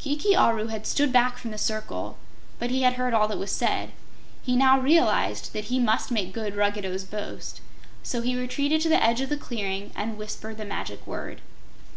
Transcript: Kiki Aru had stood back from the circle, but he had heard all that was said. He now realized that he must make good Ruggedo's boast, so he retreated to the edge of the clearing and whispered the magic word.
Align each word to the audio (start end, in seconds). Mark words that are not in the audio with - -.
Kiki 0.00 0.34
Aru 0.34 0.66
had 0.66 0.88
stood 0.88 1.12
back 1.12 1.38
from 1.38 1.52
the 1.52 1.56
circle, 1.56 2.18
but 2.58 2.70
he 2.72 2.82
had 2.82 2.94
heard 2.94 3.14
all 3.14 3.28
that 3.28 3.38
was 3.38 3.52
said. 3.52 3.92
He 4.42 4.56
now 4.56 4.80
realized 4.80 5.52
that 5.52 5.66
he 5.66 5.78
must 5.78 6.10
make 6.10 6.32
good 6.32 6.56
Ruggedo's 6.56 7.04
boast, 7.04 7.60
so 8.02 8.20
he 8.20 8.34
retreated 8.34 8.80
to 8.80 8.88
the 8.88 9.00
edge 9.00 9.20
of 9.20 9.28
the 9.28 9.36
clearing 9.36 9.92
and 9.94 10.18
whispered 10.18 10.56
the 10.58 10.64
magic 10.64 11.06
word. 11.06 11.42